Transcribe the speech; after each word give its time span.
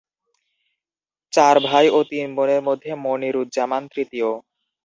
চার 1.33 1.55
ভাই 1.67 1.85
ও 1.89 1.99
তিন 2.11 2.27
বোনের 2.37 2.61
মধ্যে 2.67 2.91
মনিরুজ্জামান 3.03 3.83
তৃতীয়। 3.93 4.29